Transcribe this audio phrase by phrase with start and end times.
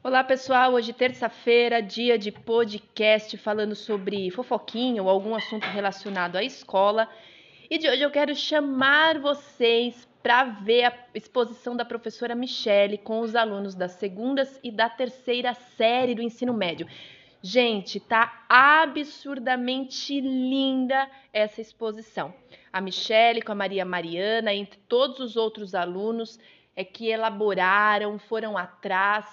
[0.00, 6.44] Olá pessoal, hoje terça-feira, dia de podcast falando sobre fofoquinha ou algum assunto relacionado à
[6.44, 7.08] escola.
[7.68, 13.18] E de hoje eu quero chamar vocês para ver a exposição da professora Michele com
[13.18, 16.86] os alunos das segundas e da terceira série do ensino médio.
[17.42, 22.32] Gente, tá absurdamente linda essa exposição.
[22.72, 26.38] A Michele com a Maria Mariana, entre todos os outros alunos,
[26.76, 29.26] é que elaboraram, foram atrás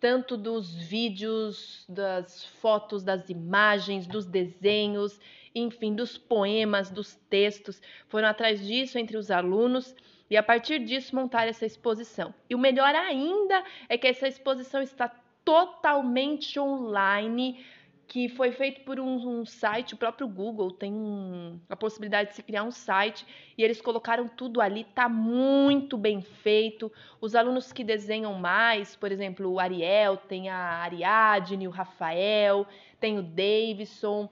[0.00, 5.20] tanto dos vídeos, das fotos, das imagens, dos desenhos,
[5.54, 7.80] enfim, dos poemas, dos textos.
[8.08, 9.94] Foram atrás disso entre os alunos
[10.30, 12.34] e a partir disso montar essa exposição.
[12.48, 15.08] E o melhor ainda é que essa exposição está
[15.44, 17.64] totalmente online
[18.08, 22.36] que foi feito por um, um, site, o próprio Google tem um, a possibilidade de
[22.36, 23.26] se criar um site
[23.56, 26.90] e eles colocaram tudo ali, tá muito bem feito.
[27.20, 32.66] Os alunos que desenham mais, por exemplo, o Ariel, tem a Ariadne, o Rafael,
[32.98, 34.26] tem o Davidson,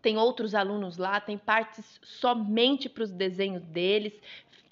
[0.00, 4.12] tem outros alunos lá, tem partes somente para os desenhos deles.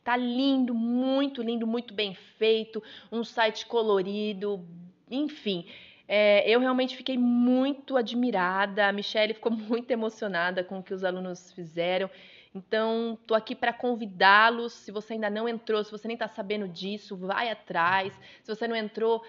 [0.05, 4.65] Tá lindo, muito lindo, muito bem feito, um site colorido,
[5.11, 5.67] enfim.
[6.13, 11.05] É, eu realmente fiquei muito admirada, a Michelle ficou muito emocionada com o que os
[11.05, 12.11] alunos fizeram.
[12.53, 14.73] Então, estou aqui para convidá-los.
[14.73, 18.13] Se você ainda não entrou, se você nem está sabendo disso, vai atrás.
[18.43, 19.25] Se você não entrou,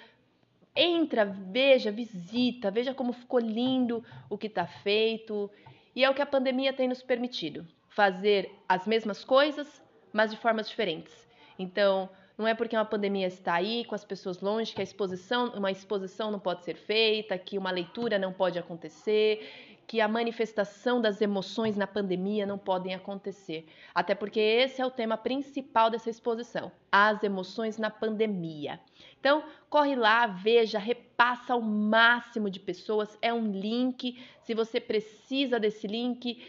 [0.75, 5.51] entra, veja, visita, veja como ficou lindo o que está feito.
[5.95, 9.79] E é o que a pandemia tem nos permitido: fazer as mesmas coisas,
[10.11, 11.29] mas de formas diferentes.
[11.59, 12.09] Então,
[12.41, 15.69] não é porque uma pandemia está aí, com as pessoas longe, que a exposição, uma
[15.69, 21.21] exposição não pode ser feita, que uma leitura não pode acontecer, que a manifestação das
[21.21, 23.67] emoções na pandemia não podem acontecer.
[23.93, 28.79] Até porque esse é o tema principal dessa exposição, as emoções na pandemia.
[29.19, 35.59] Então, corre lá, veja, repassa ao máximo de pessoas, é um link, se você precisa
[35.59, 36.41] desse link,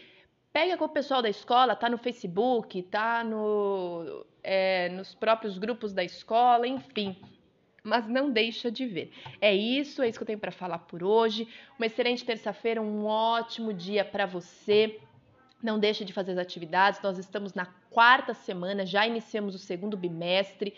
[0.53, 5.91] pega com o pessoal da escola, tá no Facebook, tá no é, nos próprios grupos
[5.91, 7.17] da escola, enfim.
[7.83, 9.11] Mas não deixa de ver.
[9.41, 11.47] É isso, é isso que eu tenho para falar por hoje.
[11.77, 15.01] Uma excelente terça-feira, um ótimo dia para você.
[15.61, 17.01] Não deixa de fazer as atividades.
[17.01, 20.73] Nós estamos na quarta semana, já iniciamos o segundo bimestre.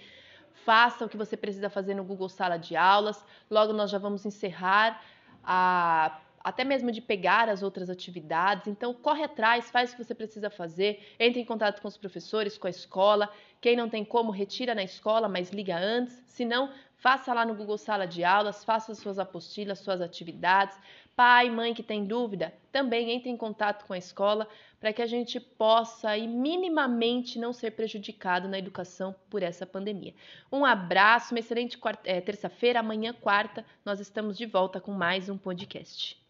[0.63, 3.23] Faça o que você precisa fazer no Google Sala de Aulas.
[3.51, 4.99] Logo nós já vamos encerrar
[5.43, 8.67] a até mesmo de pegar as outras atividades.
[8.67, 12.55] Então, corre atrás, faz o que você precisa fazer, entre em contato com os professores,
[12.55, 13.27] com a escola.
[13.59, 16.13] Quem não tem como, retira na escola, mas liga antes.
[16.27, 20.77] Se não, faça lá no Google Sala de Aulas, faça suas apostilas, suas atividades.
[21.15, 24.47] Pai, mãe que tem dúvida, também entre em contato com a escola
[24.79, 30.13] para que a gente possa e minimamente não ser prejudicado na educação por essa pandemia.
[30.51, 32.81] Um abraço, uma excelente é, terça-feira.
[32.81, 36.23] Amanhã, quarta, nós estamos de volta com mais um podcast.